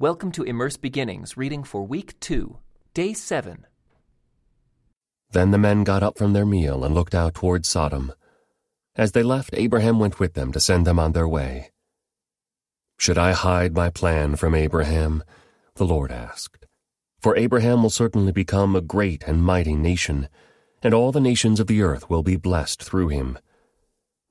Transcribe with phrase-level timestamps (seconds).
[0.00, 2.58] Welcome to Immerse Beginnings, reading for week two,
[2.94, 3.66] day seven.
[5.32, 8.12] Then the men got up from their meal and looked out toward Sodom.
[8.94, 11.72] As they left, Abraham went with them to send them on their way.
[12.96, 15.24] Should I hide my plan from Abraham?
[15.74, 16.64] The Lord asked.
[17.18, 20.28] For Abraham will certainly become a great and mighty nation,
[20.80, 23.36] and all the nations of the earth will be blessed through him.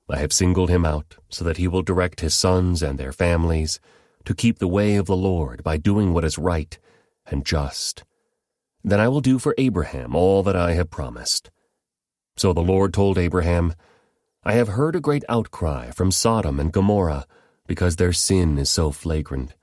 [0.09, 3.81] I have singled him out so that he will direct his sons and their families
[4.27, 6.77] to keep the way of the Lord by doing what is right
[7.27, 8.03] and just.
[8.83, 11.49] Then I will do for Abraham all that I have promised.
[12.35, 13.73] So the Lord told Abraham,
[14.43, 17.25] I have heard a great outcry from Sodom and Gomorrah
[17.67, 19.55] because their sin is so flagrant.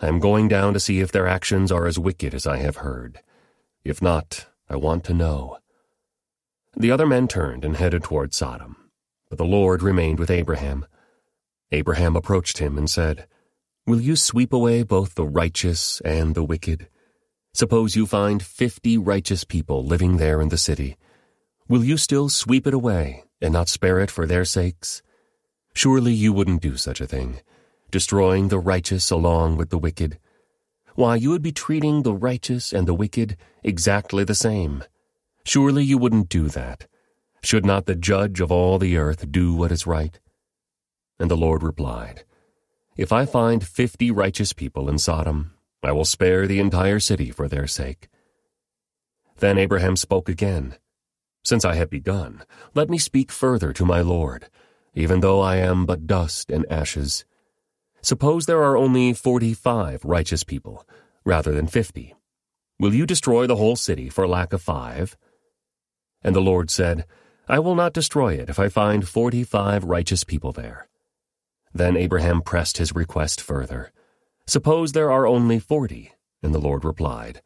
[0.00, 2.78] I am going down to see if their actions are as wicked as I have
[2.78, 3.20] heard.
[3.84, 5.58] If not, I want to know.
[6.76, 8.90] The other men turned and headed toward Sodom,
[9.28, 10.84] but the Lord remained with Abraham.
[11.70, 13.28] Abraham approached him and said,
[13.86, 16.88] Will you sweep away both the righteous and the wicked?
[17.52, 20.96] Suppose you find fifty righteous people living there in the city.
[21.68, 25.02] Will you still sweep it away and not spare it for their sakes?
[25.74, 27.40] Surely you wouldn't do such a thing,
[27.90, 30.18] destroying the righteous along with the wicked.
[30.94, 34.82] Why, you would be treating the righteous and the wicked exactly the same.
[35.44, 36.86] Surely you wouldn't do that.
[37.42, 40.18] Should not the judge of all the earth do what is right?
[41.18, 42.24] And the Lord replied,
[42.96, 47.48] if I find fifty righteous people in Sodom, I will spare the entire city for
[47.48, 48.08] their sake.
[49.38, 50.76] Then Abraham spoke again.
[51.42, 54.48] Since I have begun, let me speak further to my Lord,
[54.94, 57.24] even though I am but dust and ashes.
[58.00, 60.86] Suppose there are only forty-five righteous people,
[61.24, 62.14] rather than fifty.
[62.78, 65.16] Will you destroy the whole city for lack of five?
[66.22, 67.04] And the Lord said,
[67.46, 70.88] I will not destroy it if I find forty-five righteous people there.
[71.74, 73.92] Then Abraham pressed his request further.
[74.46, 76.12] Suppose there are only forty.
[76.42, 77.42] And the Lord replied,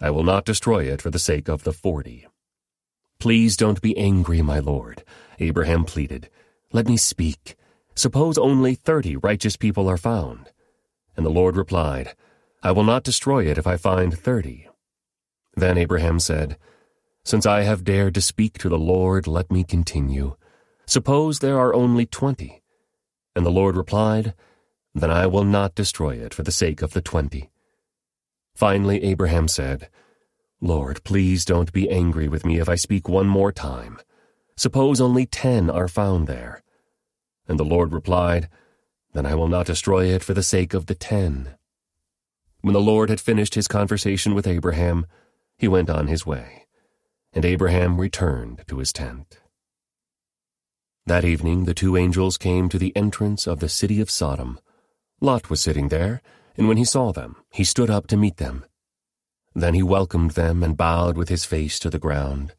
[0.00, 2.26] I will not destroy it for the sake of the forty.
[3.20, 5.04] Please don't be angry, my Lord,
[5.38, 6.30] Abraham pleaded.
[6.72, 7.54] Let me speak.
[7.94, 10.50] Suppose only thirty righteous people are found.
[11.16, 12.14] And the Lord replied,
[12.62, 14.68] I will not destroy it if I find thirty.
[15.54, 16.56] Then Abraham said,
[17.24, 20.36] Since I have dared to speak to the Lord, let me continue.
[20.86, 22.59] Suppose there are only twenty.
[23.34, 24.34] And the Lord replied,
[24.94, 27.50] Then I will not destroy it for the sake of the twenty.
[28.54, 29.88] Finally, Abraham said,
[30.60, 33.98] Lord, please don't be angry with me if I speak one more time.
[34.56, 36.62] Suppose only ten are found there.
[37.48, 38.48] And the Lord replied,
[39.14, 41.54] Then I will not destroy it for the sake of the ten.
[42.60, 45.06] When the Lord had finished his conversation with Abraham,
[45.56, 46.66] he went on his way,
[47.32, 49.38] and Abraham returned to his tent.
[51.10, 54.60] That evening the two angels came to the entrance of the city of Sodom.
[55.20, 56.22] Lot was sitting there,
[56.56, 58.64] and when he saw them, he stood up to meet them.
[59.52, 62.54] Then he welcomed them and bowed with his face to the ground.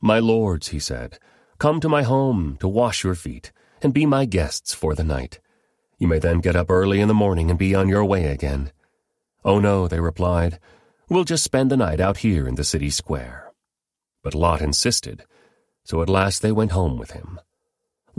[0.00, 1.18] My lords, he said,
[1.58, 3.50] come to my home to wash your feet
[3.82, 5.40] and be my guests for the night.
[5.98, 8.70] You may then get up early in the morning and be on your way again.
[9.44, 10.60] Oh no, they replied,
[11.08, 13.50] we'll just spend the night out here in the city square.
[14.22, 15.24] But Lot insisted,
[15.82, 17.40] so at last they went home with him.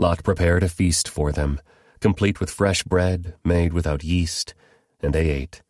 [0.00, 1.60] Lot prepared a feast for them,
[2.00, 4.54] complete with fresh bread made without yeast,
[5.02, 5.60] and they ate.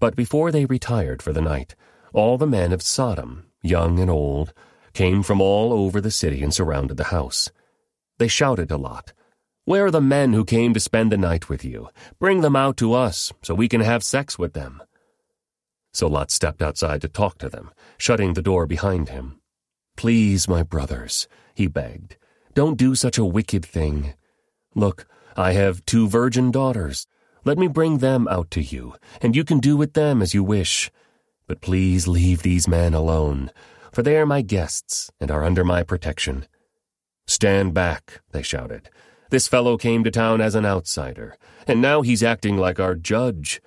[0.00, 1.76] But before they retired for the night,
[2.12, 4.52] all the men of Sodom, young and old,
[4.94, 7.52] came from all over the city and surrounded the house.
[8.18, 9.12] They shouted to Lot,
[9.64, 11.88] Where are the men who came to spend the night with you?
[12.18, 14.82] Bring them out to us, so we can have sex with them.
[15.92, 19.40] So Lot stepped outside to talk to them, shutting the door behind him.
[19.96, 22.16] Please, my brothers, he begged,
[22.54, 24.14] don't do such a wicked thing.
[24.74, 25.06] Look,
[25.36, 27.06] I have two virgin daughters.
[27.44, 30.42] Let me bring them out to you, and you can do with them as you
[30.42, 30.90] wish.
[31.46, 33.50] But please leave these men alone,
[33.92, 36.46] for they are my guests and are under my protection.
[37.26, 38.90] Stand back, they shouted.
[39.30, 41.36] This fellow came to town as an outsider,
[41.68, 43.60] and now he's acting like our judge.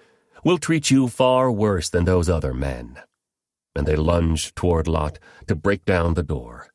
[0.43, 2.99] We'll treat you far worse than those other men.
[3.73, 6.72] And they lunged toward Lot to break down the door.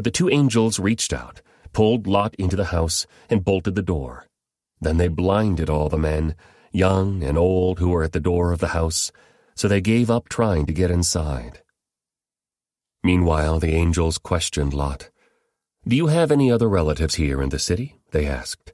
[0.00, 1.42] But the two angels reached out,
[1.74, 4.26] pulled Lot into the house, and bolted the door.
[4.80, 6.36] Then they blinded all the men,
[6.72, 9.12] young and old, who were at the door of the house,
[9.54, 11.60] so they gave up trying to get inside.
[13.04, 15.10] Meanwhile, the angels questioned Lot.
[15.86, 18.00] Do you have any other relatives here in the city?
[18.10, 18.72] They asked.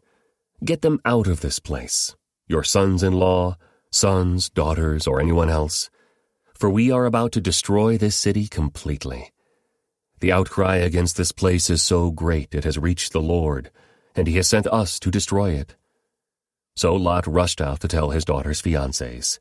[0.64, 2.14] Get them out of this place,
[2.46, 3.56] your sons in law,
[3.90, 5.90] sons, daughters, or anyone else,
[6.54, 9.32] for we are about to destroy this city completely.
[10.20, 13.70] The outcry against this place is so great it has reached the Lord,
[14.14, 15.76] and he has sent us to destroy it.
[16.74, 19.38] So Lot rushed out to tell his daughter's fiancés,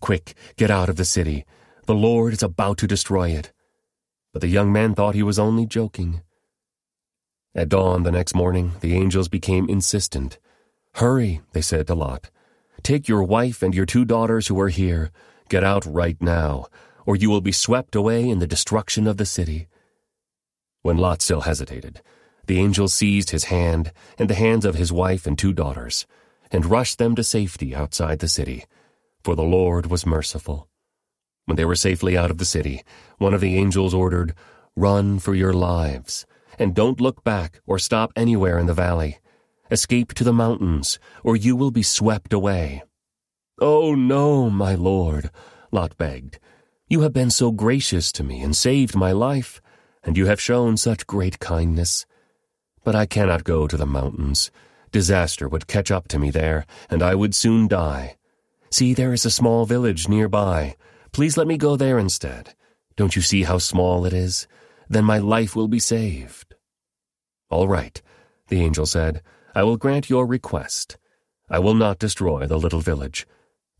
[0.00, 1.44] Quick, get out of the city.
[1.86, 3.52] The Lord is about to destroy it.
[4.32, 6.22] But the young man thought he was only joking.
[7.54, 10.38] At dawn the next morning, the angels became insistent.
[10.94, 12.30] Hurry, they said to Lot.
[12.82, 15.10] Take your wife and your two daughters who are here.
[15.48, 16.66] Get out right now,
[17.06, 19.68] or you will be swept away in the destruction of the city.
[20.84, 22.02] When Lot still hesitated,
[22.46, 26.06] the angel seized his hand and the hands of his wife and two daughters,
[26.50, 28.66] and rushed them to safety outside the city,
[29.22, 30.68] for the Lord was merciful.
[31.46, 32.82] When they were safely out of the city,
[33.16, 34.34] one of the angels ordered,
[34.76, 36.26] Run for your lives
[36.58, 39.20] and don't look back or stop anywhere in the valley.
[39.70, 42.82] Escape to the mountains, or you will be swept away.
[43.58, 45.30] Oh, no, my lord,
[45.72, 46.38] Lot begged.
[46.88, 49.62] You have been so gracious to me and saved my life,
[50.04, 52.06] and you have shown such great kindness.
[52.84, 54.50] But I cannot go to the mountains.
[54.92, 58.16] Disaster would catch up to me there, and I would soon die.
[58.70, 60.76] See, there is a small village nearby.
[61.12, 62.54] Please let me go there instead.
[62.96, 64.46] Don't you see how small it is?
[64.88, 66.54] Then my life will be saved.
[67.50, 68.00] All right,
[68.48, 69.22] the angel said.
[69.54, 70.96] I will grant your request.
[71.48, 73.26] I will not destroy the little village.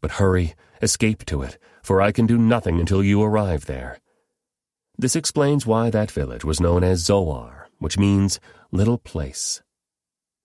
[0.01, 3.99] But hurry, escape to it, for I can do nothing until you arrive there.
[4.97, 8.39] This explains why that village was known as Zoar, which means
[8.71, 9.61] little place.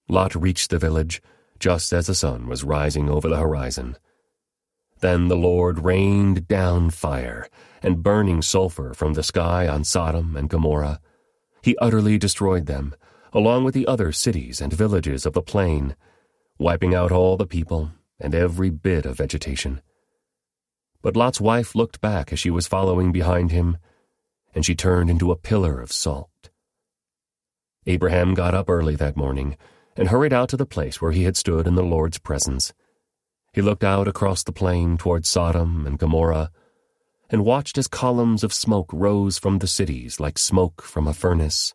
[0.08, 1.22] Lot reached the village
[1.60, 3.98] just as the sun was rising over the horizon.
[5.02, 7.48] Then the Lord rained down fire
[7.84, 11.00] and burning sulfur from the sky on Sodom and Gomorrah.
[11.62, 12.96] He utterly destroyed them,
[13.32, 15.96] along with the other cities and villages of the plain,
[16.58, 19.82] wiping out all the people and every bit of vegetation.
[21.02, 23.78] But Lot's wife looked back as she was following behind him,
[24.54, 26.50] and she turned into a pillar of salt.
[27.86, 29.58] Abraham got up early that morning
[29.96, 32.74] and hurried out to the place where he had stood in the Lord's presence.
[33.54, 36.52] He looked out across the plain toward Sodom and Gomorrah
[37.30, 41.74] and watched as columns of smoke rose from the cities like smoke from a furnace.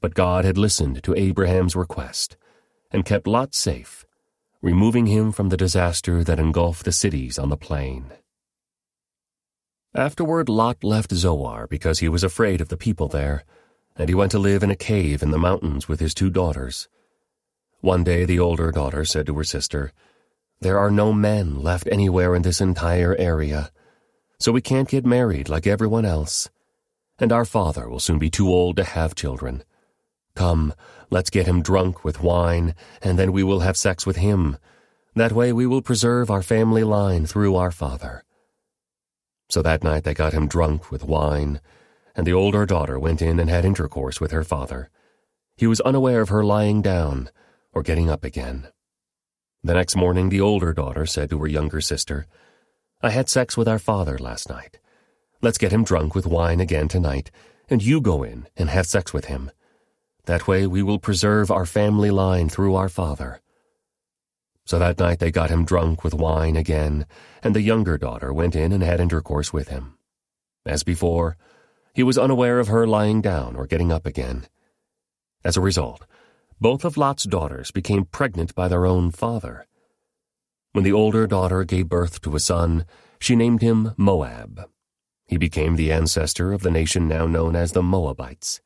[0.00, 2.36] But God had listened to Abraham's request
[2.90, 4.04] and kept Lot safe,
[4.62, 8.12] removing him from the disaster that engulfed the cities on the plain.
[9.94, 13.44] Afterward, Lot left Zoar because he was afraid of the people there,
[13.96, 16.88] and he went to live in a cave in the mountains with his two daughters.
[17.80, 19.92] One day the older daughter said to her sister,
[20.60, 23.70] There are no men left anywhere in this entire area
[24.40, 26.48] so we can't get married like everyone else.
[27.18, 29.62] And our father will soon be too old to have children.
[30.34, 30.72] Come,
[31.10, 34.56] let's get him drunk with wine, and then we will have sex with him.
[35.14, 38.24] That way we will preserve our family line through our father.
[39.50, 41.60] So that night they got him drunk with wine,
[42.14, 44.90] and the older daughter went in and had intercourse with her father.
[45.56, 47.30] He was unaware of her lying down
[47.72, 48.68] or getting up again.
[49.64, 52.26] The next morning the older daughter said to her younger sister,
[53.02, 54.78] I had sex with our father last night.
[55.42, 57.30] Let's get him drunk with wine again tonight,
[57.68, 59.50] and you go in and have sex with him.
[60.26, 63.40] That way we will preserve our family line through our father.
[64.70, 67.04] So that night they got him drunk with wine again,
[67.42, 69.98] and the younger daughter went in and had intercourse with him.
[70.64, 71.36] As before,
[71.92, 74.46] he was unaware of her lying down or getting up again.
[75.42, 76.06] As a result,
[76.60, 79.66] both of Lot's daughters became pregnant by their own father.
[80.70, 82.86] When the older daughter gave birth to a son,
[83.18, 84.70] she named him Moab.
[85.26, 88.60] He became the ancestor of the nation now known as the Moabites.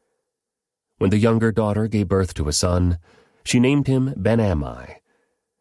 [0.99, 2.99] When the younger daughter gave birth to a son,
[3.43, 4.97] she named him Ben-Ammi.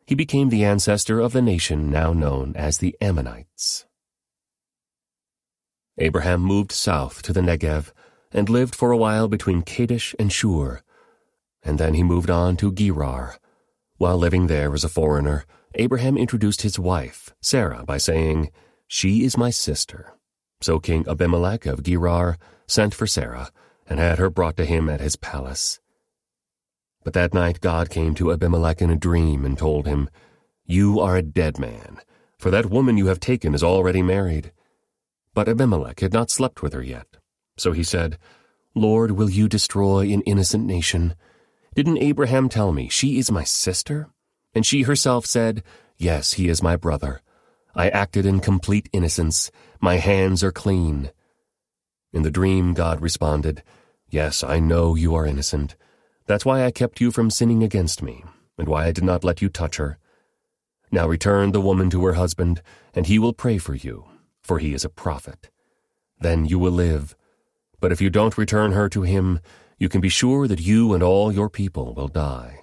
[0.06, 3.86] He became the ancestor of the nation now known as the Ammonites.
[5.98, 7.92] Abraham moved south to the Negev
[8.32, 10.82] and lived for a while between Kadesh and Shur,
[11.62, 13.38] and then he moved on to Gerar.
[13.98, 15.46] While living there as a foreigner,
[15.76, 18.52] Abraham introduced his wife, Sarah, by saying,
[18.88, 20.14] She is my sister.
[20.62, 23.52] So King Abimelech of Gerar sent for Sarah
[23.88, 25.80] and had her brought to him at his palace.
[27.04, 30.10] But that night God came to Abimelech in a dream and told him,
[30.66, 32.00] You are a dead man,
[32.38, 34.52] for that woman you have taken is already married.
[35.34, 37.08] But Abimelech had not slept with her yet.
[37.58, 38.18] So he said,
[38.76, 41.16] Lord, will you destroy an innocent nation?
[41.76, 44.10] Didn't Abraham tell me, She is my sister?
[44.56, 45.64] And she herself said,
[45.98, 47.22] Yes, he is my brother.
[47.76, 49.52] I acted in complete innocence.
[49.82, 51.12] My hands are clean.
[52.12, 53.64] In the dream, God responded,
[54.10, 55.76] Yes, I know you are innocent.
[56.26, 58.24] That's why I kept you from sinning against me,
[58.58, 59.98] and why I did not let you touch her.
[60.92, 62.62] Now return the woman to her husband,
[62.94, 64.06] and he will pray for you,
[64.42, 65.50] for he is a prophet.
[66.20, 67.16] Then you will live.
[67.80, 69.40] But if you don't return her to him,
[69.78, 72.60] you can be sure that you and all your people will die.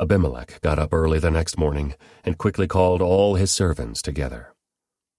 [0.00, 4.52] Abimelech got up early the next morning and quickly called all his servants together.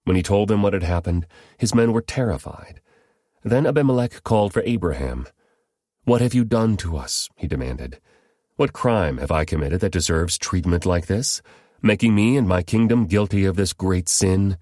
[0.03, 1.25] When he told them what had happened,
[1.57, 2.81] his men were terrified.
[3.43, 5.27] Then Abimelech called for Abraham.
[6.05, 7.29] What have you done to us?
[7.35, 7.99] he demanded.
[8.57, 11.41] What crime have I committed that deserves treatment like this,
[11.81, 14.59] making me and my kingdom guilty of this great sin?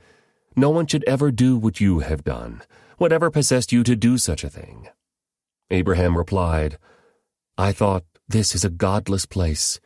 [0.55, 2.61] No one should ever do what you have done.
[2.97, 4.87] Whatever possessed you to do such a thing?
[5.69, 6.77] Abraham replied,
[7.57, 9.81] I thought, this is a godless place.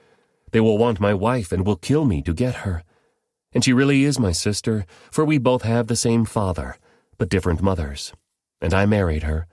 [0.51, 2.83] They will want my wife and will kill me to get her.
[3.51, 6.77] And she really is my sister, for we both have the same father,
[7.17, 8.13] but different mothers.
[8.61, 9.47] And I married her.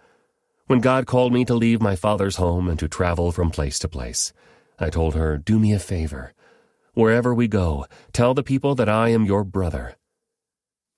[0.66, 3.88] When God called me to leave my father's home and to travel from place to
[3.88, 4.32] place,
[4.78, 6.32] I told her, Do me a favor.
[6.94, 9.96] Wherever we go, tell the people that I am your brother.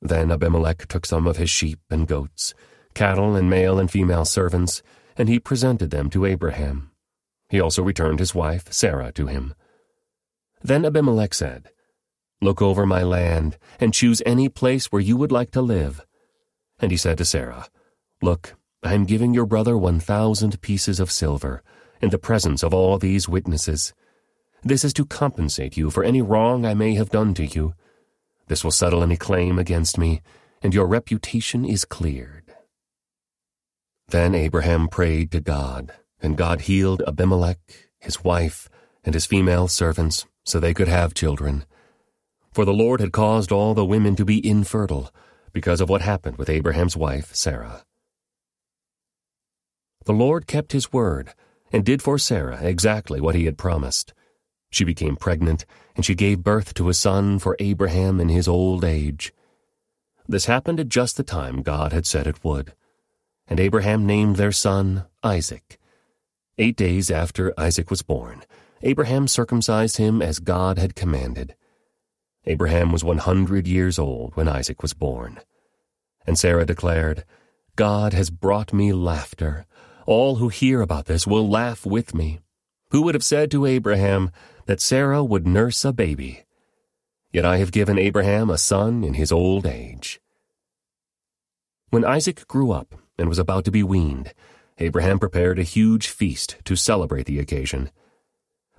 [0.01, 2.55] Then Abimelech took some of his sheep and goats,
[2.95, 4.83] cattle and male and female servants,
[5.17, 6.93] and he presented them to Abraham.
[7.49, 9.53] He also returned his wife, Sarah, to him.
[10.63, 11.71] Then Abimelech said,
[12.41, 16.07] Look over my land, and choose any place where you would like to live.
[16.79, 17.67] And he said to Sarah,
[18.23, 21.63] Look, I am giving your brother one thousand pieces of silver,
[22.01, 23.95] in the presence of all these witnesses.
[24.63, 27.75] This is to compensate you for any wrong I may have done to you.
[28.49, 30.23] This will settle any claim against me,
[30.63, 32.55] and your reputation is cleared.
[34.09, 37.59] Then Abraham prayed to God, and God healed Abimelech,
[37.99, 38.69] his wife,
[39.05, 41.65] and his female servants so they could have children.
[42.53, 45.13] For the Lord had caused all the women to be infertile
[45.53, 47.85] because of what happened with Abraham's wife, Sarah.
[50.07, 51.35] The Lord kept his word
[51.73, 54.15] and did for Sarah exactly what he had promised.
[54.71, 58.85] She became pregnant, and she gave birth to a son for Abraham in his old
[58.85, 59.33] age.
[60.29, 62.73] This happened at just the time God had said it would.
[63.49, 65.79] And Abraham named their son Isaac.
[66.57, 68.43] Eight days after Isaac was born,
[68.83, 71.57] Abraham circumcised him as God had commanded.
[72.45, 75.41] Abraham was 100 years old when Isaac was born.
[76.27, 77.25] And Sarah declared,
[77.75, 79.67] God has brought me laughter.
[80.07, 82.39] All who hear about this will laugh with me.
[82.91, 84.31] Who would have said to Abraham
[84.67, 86.45] that Sarah would nurse a baby?
[87.33, 90.21] Yet I have given Abraham a son in his old age.
[91.91, 94.33] When Isaac grew up and was about to be weaned,
[94.79, 97.91] Abraham prepared a huge feast to celebrate the occasion.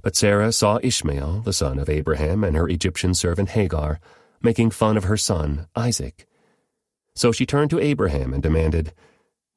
[0.01, 3.99] But Sarah saw Ishmael, the son of Abraham, and her Egyptian servant Hagar,
[4.41, 6.25] making fun of her son, Isaac.
[7.15, 8.93] So she turned to Abraham and demanded,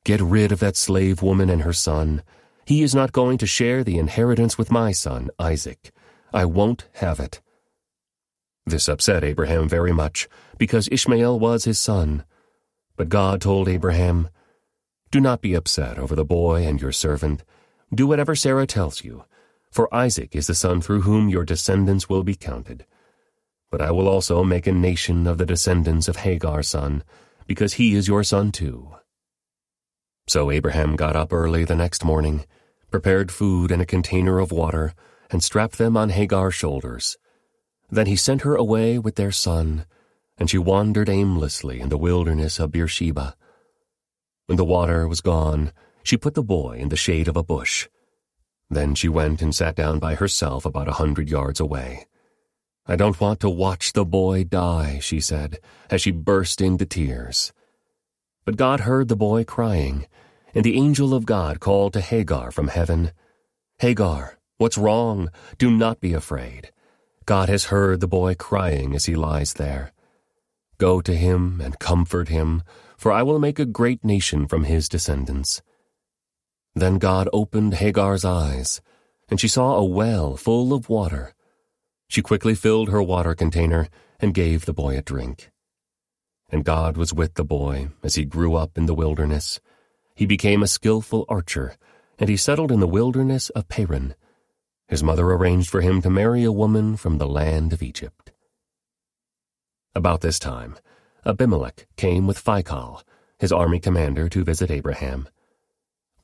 [0.04, 2.22] Get rid of that slave woman and her son.
[2.64, 5.92] He is not going to share the inheritance with my son, Isaac.
[6.32, 7.40] I won't have it.
[8.66, 10.28] This upset Abraham very much,
[10.58, 12.24] because Ishmael was his son.
[12.96, 14.28] But God told Abraham,
[15.10, 17.42] Do not be upset over the boy and your servant.
[17.92, 19.24] Do whatever Sarah tells you
[19.70, 22.84] for Isaac is the son through whom your descendants will be counted.
[23.70, 27.04] But I will also make a nation of the descendants of Hagar's son,
[27.46, 28.96] because he is your son too.
[30.30, 32.44] So Abraham got up early the next morning,
[32.88, 34.94] prepared food and a container of water,
[35.28, 37.18] and strapped them on Hagar's shoulders.
[37.90, 39.86] Then he sent her away with their son,
[40.38, 43.34] and she wandered aimlessly in the wilderness of Beersheba.
[44.46, 45.72] When the water was gone,
[46.04, 47.88] she put the boy in the shade of a bush.
[48.70, 52.06] Then she went and sat down by herself about a hundred yards away.
[52.86, 55.58] I don't want to watch the boy die, she said,
[55.90, 57.52] as she burst into tears.
[58.44, 60.06] But God heard the boy crying,
[60.54, 63.12] and the angel of God called to Hagar from heaven,
[63.78, 65.30] Hagar, what's wrong?
[65.56, 66.70] Do not be afraid.
[67.24, 69.92] God has heard the boy crying as he lies there.
[70.78, 72.62] Go to him and comfort him,
[72.98, 75.62] for I will make a great nation from his descendants.
[76.74, 78.80] Then God opened Hagar's eyes,
[79.28, 81.34] and she saw a well full of water.
[82.08, 85.50] She quickly filled her water container and gave the boy a drink.
[86.52, 89.60] And God was with the boy as he grew up in the wilderness.
[90.14, 91.76] He became a skilful archer,
[92.18, 94.14] and he settled in the wilderness of Paran.
[94.88, 98.32] His mother arranged for him to marry a woman from the land of Egypt.
[99.94, 100.76] About this time,
[101.24, 103.02] Abimelech came with Phicol,
[103.38, 105.28] his army commander, to visit Abraham.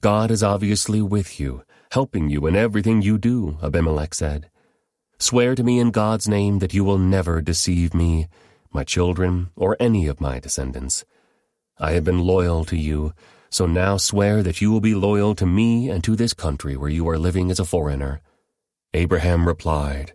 [0.01, 4.51] God is obviously with you, helping you in everything you do, Abimelech said.
[5.19, 8.29] Swear to me in God's name that you will never deceive me,
[8.77, 11.05] my children, or any of my descendants.
[11.79, 13.15] I have been loyal to you,
[13.51, 16.91] so now swear that you will be loyal to me and to this country where
[16.91, 18.21] you are living as a foreigner.
[18.93, 20.13] Abraham replied,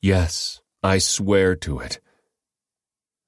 [0.00, 2.00] Yes, I swear to it.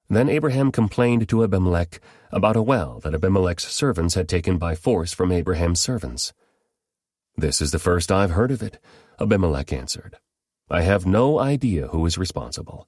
[0.09, 1.99] Then Abraham complained to Abimelech
[2.31, 6.33] about a well that Abimelech's servants had taken by force from Abraham's servants.
[7.35, 8.79] This is the first I've heard of it,
[9.19, 10.17] Abimelech answered.
[10.69, 12.87] I have no idea who is responsible.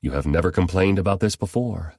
[0.00, 1.94] You have never complained about this before.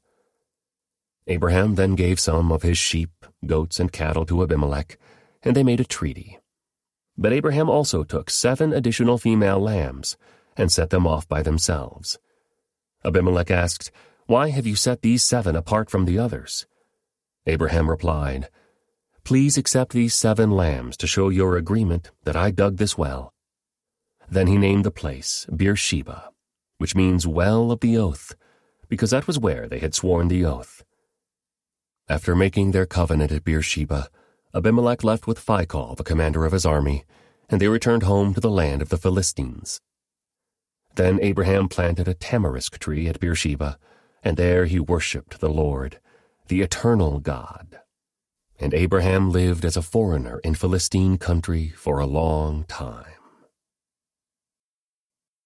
[1.27, 4.97] Abraham then gave some of his sheep, goats, and cattle to Abimelech,
[5.43, 6.39] and they made a treaty.
[7.17, 10.17] But Abraham also took seven additional female lambs
[10.55, 12.17] and set them off by themselves.
[13.03, 13.91] Abimelech asked,
[14.25, 16.65] Why have you set these seven apart from the others?
[17.45, 18.49] Abraham replied,
[19.23, 23.33] Please accept these seven lambs to show your agreement that I dug this well.
[24.29, 26.29] Then he named the place Beersheba,
[26.79, 28.33] which means well of the oath,
[28.87, 30.83] because that was where they had sworn the oath.
[32.09, 34.09] After making their covenant at Beersheba,
[34.55, 37.03] Abimelech left with Phicol, the commander of his army,
[37.49, 39.79] and they returned home to the land of the Philistines.
[40.95, 43.77] Then Abraham planted a tamarisk tree at Beersheba,
[44.23, 45.99] and there he worshipped the Lord,
[46.47, 47.79] the eternal God.
[48.59, 53.18] And Abraham lived as a foreigner in Philistine country for a long time.